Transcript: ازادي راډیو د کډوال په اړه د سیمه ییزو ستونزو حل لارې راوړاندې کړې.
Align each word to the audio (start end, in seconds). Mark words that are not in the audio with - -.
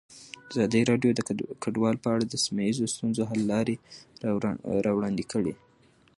ازادي 0.51 0.81
راډیو 0.91 1.11
د 1.15 1.19
کډوال 1.63 1.95
په 2.03 2.07
اړه 2.15 2.25
د 2.27 2.35
سیمه 2.43 2.63
ییزو 2.67 2.85
ستونزو 2.93 3.21
حل 3.29 3.41
لارې 3.51 3.75
راوړاندې 4.85 5.23
کړې. 5.31 5.53